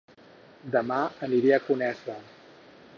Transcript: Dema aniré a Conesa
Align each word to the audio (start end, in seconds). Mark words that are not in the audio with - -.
Dema 0.75 0.97
aniré 1.27 1.55
a 1.57 1.61
Conesa 1.69 2.21